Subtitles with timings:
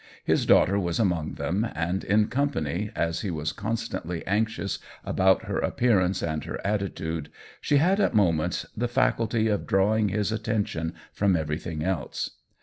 [0.23, 5.59] His daughter was among them, and in company, as he was constantly anxious about her
[5.59, 7.29] appearance and her attitude,
[7.61, 12.31] she had at moments the faculty of drawing his attention from every thing else.